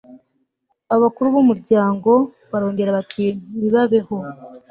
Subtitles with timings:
[0.95, 2.11] abakuru b'umuryango
[2.51, 3.25] barongera bati
[3.57, 4.15] nibabeho